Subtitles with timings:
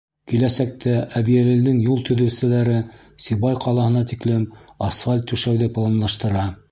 [0.31, 2.77] Киләсәктә Әбйәлилдең юл төҙөүселәре
[3.27, 4.49] Сибай ҡалаһына тиклем
[4.89, 6.51] асфальт түшәүҙе планлаштыра.